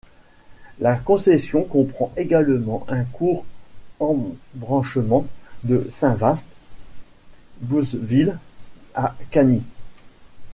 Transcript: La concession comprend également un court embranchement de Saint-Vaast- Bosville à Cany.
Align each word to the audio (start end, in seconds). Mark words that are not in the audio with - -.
La 0.79 0.95
concession 0.95 1.63
comprend 1.63 2.11
également 2.17 2.83
un 2.87 3.03
court 3.03 3.45
embranchement 3.99 5.27
de 5.63 5.85
Saint-Vaast- 5.89 6.47
Bosville 7.61 8.39
à 8.95 9.15
Cany. 9.29 9.61